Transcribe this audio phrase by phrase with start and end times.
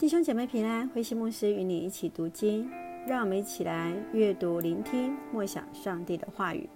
[0.00, 2.66] 弟兄姐妹平安，慧馨牧师与你一起读经，
[3.06, 6.66] 让我们一起来阅读、聆听、默想上帝的话语。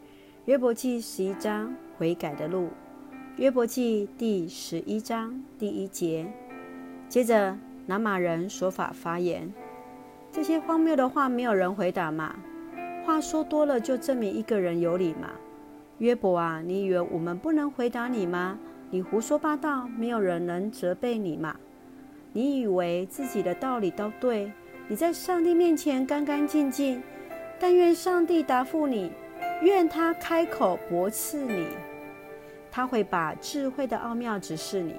[0.44, 2.68] 约伯记十一章悔改的路。
[3.36, 6.30] 约伯记第十一章第一节，
[7.08, 7.56] 接着
[7.86, 9.50] 拿马人说法发言：
[10.30, 12.36] 这些荒谬的话，没有人回答吗？
[13.06, 15.30] 话说多了，就证明一个人有理吗？
[15.96, 18.58] 约伯啊，你以为我们不能回答你吗？
[18.90, 21.56] 你胡说八道，没有人能责备你吗？
[22.36, 24.50] 你以为自己的道理都对，
[24.88, 27.00] 你在上帝面前干干净净，
[27.60, 29.12] 但愿上帝答复你，
[29.62, 31.68] 愿他开口驳斥你，
[32.72, 34.96] 他会把智慧的奥妙指示你。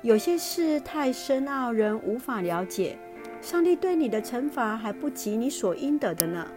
[0.00, 2.96] 有些事太深奥，人无法了解。
[3.42, 6.48] 上帝对你的惩罚还不及你所应得的呢。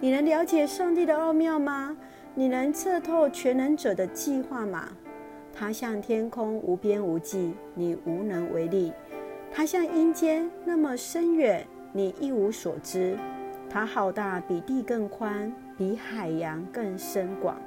[0.00, 1.94] 你能了解上帝的奥妙吗？
[2.34, 4.88] 你能测透全能者的计划吗？
[5.52, 8.94] 他像天空无边无际，你无能为力。
[9.52, 13.16] 他像阴间那么深远，你一无所知。
[13.68, 17.60] 他浩大，比地更宽，比海洋更深广。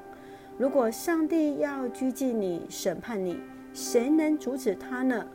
[0.58, 3.40] 如果上帝要拘禁你、审判你，
[3.74, 5.26] 谁能阻止他呢？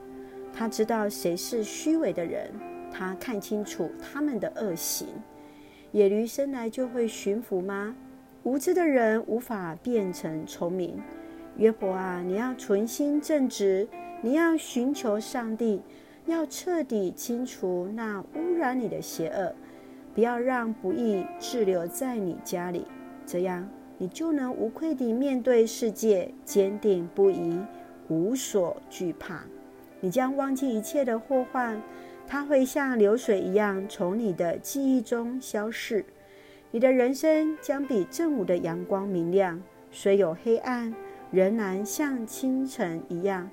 [0.53, 2.51] 他知道谁是虚伪的人，
[2.91, 5.09] 他看清楚他们的恶行。
[5.93, 7.95] 野驴生来就会驯服吗？
[8.43, 11.03] 无知的人无法变成聪明。
[11.57, 13.87] 约伯啊，你要存心正直，
[14.21, 15.81] 你要寻求上帝。
[16.27, 19.55] 要彻底清除那污染你的邪恶，
[20.15, 22.85] 不要让不义滞留在你家里，
[23.25, 27.59] 这样你就能无愧地面对世界，坚定不移，
[28.09, 29.45] 无所惧怕。
[30.01, 31.81] 你将忘记一切的祸患，
[32.27, 36.05] 它会像流水一样从你的记忆中消逝。
[36.73, 40.93] 你的人生将比正午的阳光明亮，虽有黑暗，
[41.31, 43.49] 仍然像清晨一样。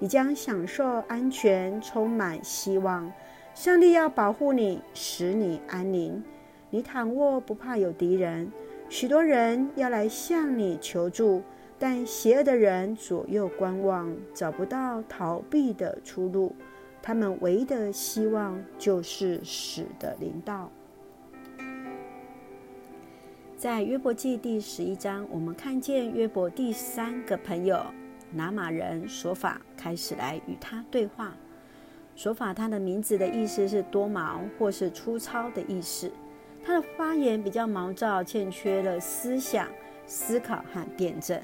[0.00, 3.12] 你将享受安全，充满希望。
[3.54, 6.22] 上帝要保护你，使你安宁。
[6.70, 8.50] 你躺卧不怕有敌人，
[8.88, 11.42] 许多人要来向你求助，
[11.78, 16.56] 但邪恶的人左右观望，找不到逃避的出路。
[17.02, 20.70] 他们唯一的希望就是死的临到。
[23.58, 27.84] 在约伯记第十一章，我们看见约伯第三个朋友。
[28.32, 31.34] 拿马人索法开始来与他对话。
[32.16, 36.10] 索法他的名字的意思是多毛或是粗糙的意思。
[36.62, 39.66] 他的发言比较毛躁，欠缺了思想、
[40.06, 41.40] 思考和辩证。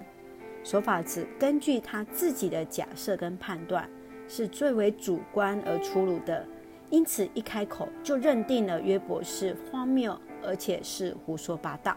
[0.63, 3.89] 索法只根据他自己的假设跟判断，
[4.29, 6.47] 是最为主观而粗鲁的，
[6.91, 11.97] 因此一开口就认定了约伯是荒谬，而且是胡说八道。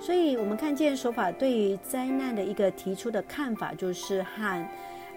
[0.00, 4.68] 所以，我们看见琐法对于灾难的一个提出的看法，就是和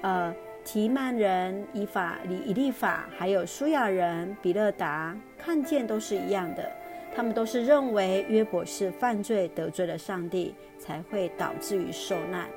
[0.02, 6.70] 呃提曼人以法以以利法，还有苏亚人比勒达看见都是一样的。
[7.16, 12.48] 他们都是认为约伯是犯罪得罪了上帝，才会导致于受难。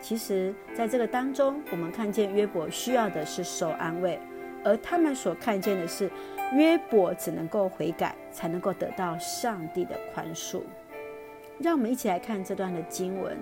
[0.00, 4.18] 其实，在这个当中，我们看见约伯需要的是受安慰，
[4.64, 6.10] 而他们所看见的是
[6.54, 10.62] 约伯只能够悔改，才能够得到上帝的宽恕。
[11.62, 13.36] 让我们一起来看这段的经文。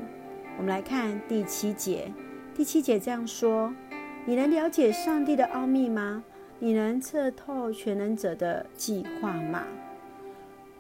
[0.57, 2.13] 我们来看第七节。
[2.53, 3.73] 第七节这样说
[4.27, 6.25] ：“你能了解上帝的奥秘吗？
[6.59, 9.63] 你能测透全能者的计划吗？”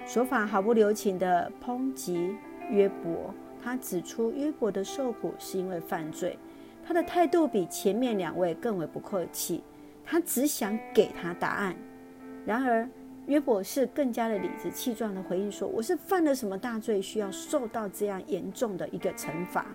[0.04, 2.34] 琐法毫不留情地抨击
[2.70, 3.32] 约伯。
[3.62, 6.36] 他指出约伯的受苦是因为犯罪。
[6.84, 9.62] 他的态度比前面两位更为不客气。
[10.04, 11.76] 他只想给他答案。
[12.46, 12.88] 然而，
[13.28, 19.66] 约伯是更加的理直气壮的回应说：“我是犯了什么大罪，需要受到这样严重的一个惩罚？”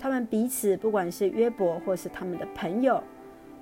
[0.00, 3.00] 他们彼此，不管是约伯或是他们的朋友，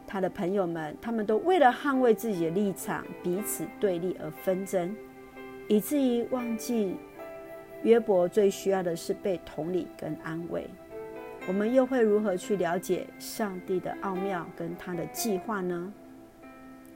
[0.07, 4.97] 他的朋友们，他们都为了捍卫自己的立场，彼此对立而纷争，
[5.69, 6.97] 以至于忘记
[7.83, 10.67] 约伯最需要的是被同理跟安慰。
[11.47, 15.93] 我们又会如何去了解上帝的奥妙跟他的计划呢？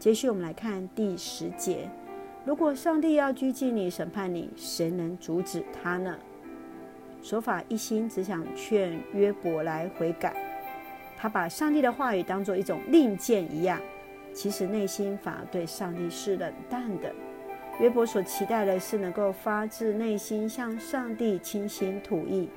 [0.03, 1.89] 接续我们来看第十节：
[2.45, 6.19] 如果上帝要拘禁你、审判你，谁能阻止他呢？
[7.23, 10.35] 琐法一心只想劝约伯来悔改，
[11.17, 13.81] 他把上帝的话语当作一种令箭一样，
[14.35, 17.15] 其实内心反而对上帝是冷淡的。
[17.79, 22.49] 约伯所期待的是能够发自内心向上帝倾心吐意。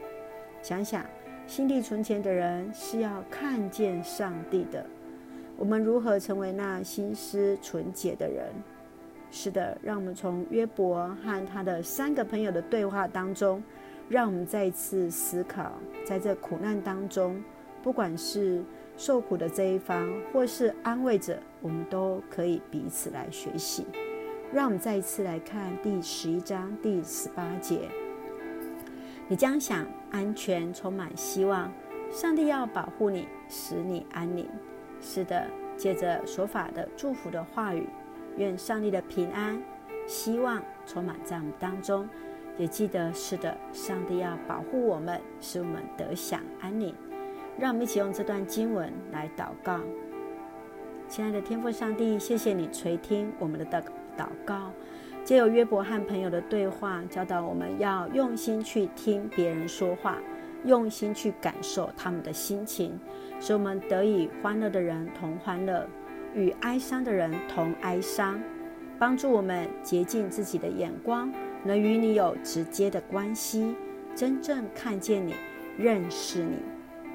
[0.64, 1.06] 想想，
[1.46, 4.84] 心地纯洁的人是要看见上帝的。
[5.58, 8.54] 我们如何成为那心思纯洁的人？
[9.32, 13.62] 是的，让我们从约伯和他的三个朋友的对话当中，
[14.08, 15.72] 让我们再一次思考，
[16.06, 17.44] 在这苦难当中，
[17.84, 18.64] 不管是
[18.96, 23.86] 受苦的这一方，或是安慰者，我们都可以彼此来学习。
[24.54, 27.90] 让我们再一次来看第十一章第十八节：
[29.28, 31.70] 你将想安全，充满希望，
[32.10, 34.48] 上帝要保护你，使你安宁。
[35.06, 35.46] 是的，
[35.78, 37.88] 借着所法的祝福的话语，
[38.38, 39.62] 愿上帝的平安、
[40.08, 42.10] 希望充满在我们当中。
[42.58, 46.96] 也记得，是的，上帝要保护我们，使我们得享安宁。
[47.60, 49.80] 让我们一起用这段经文来祷告。
[51.08, 53.84] 亲爱的天父上帝，谢谢你垂听我们的祷
[54.18, 54.72] 祷告，
[55.24, 60.18] 借由约伯和朋友的对话，教导我们要用心去听别人说话，
[60.64, 63.00] 用心去感受他们的心情，
[63.46, 65.88] 使我们得以欢乐的人同欢乐，
[66.34, 68.42] 与哀伤的人同哀伤，
[68.98, 71.32] 帮助我们洁净自己的眼光。
[71.64, 73.76] 能与你有直接的关系，
[74.16, 75.36] 真正看见你，
[75.78, 76.58] 认识你，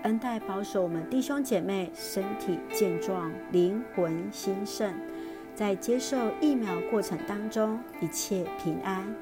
[0.04, 4.94] 恩待保守我们弟兄姐妹身体健壮，灵魂兴盛，
[5.52, 9.12] 在接受疫苗过程当中一切平安，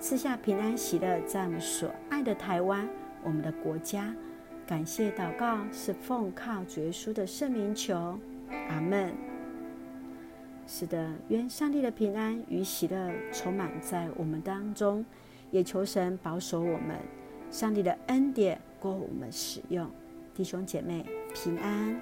[0.00, 2.88] 赐下平安喜乐，在我们所爱的台湾，
[3.22, 4.12] 我们的国家，
[4.68, 8.18] 感谢祷告是奉靠主耶稣的圣名求，
[8.68, 9.14] 阿门。
[10.66, 15.02] 是的，愿上帝的平安与喜乐充满在我们当中，
[15.50, 16.98] 也求神保守我们，
[17.50, 19.90] 上帝的恩典够我们使用，
[20.34, 21.02] 弟兄姐妹
[21.34, 21.98] 平安。